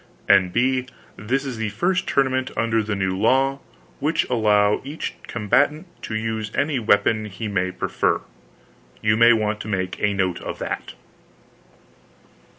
[0.27, 0.87] N.B.
[1.15, 3.59] This is the first tournament under the new law,
[4.01, 8.21] whidh allow each combatant to use any weapon he may pre fer.
[9.03, 10.95] You may want to make a note of that.